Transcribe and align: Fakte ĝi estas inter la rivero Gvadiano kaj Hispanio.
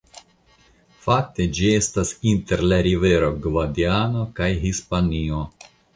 Fakte 1.07 1.45
ĝi 1.57 1.69
estas 1.81 2.13
inter 2.31 2.63
la 2.71 2.79
rivero 2.89 3.29
Gvadiano 3.45 4.25
kaj 4.41 4.49
Hispanio. 4.65 5.45